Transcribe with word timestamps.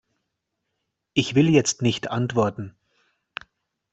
Ich 1.13 1.35
will 1.35 1.47
jetzt 1.51 1.83
nicht 1.83 2.09
antworten. 2.09 2.73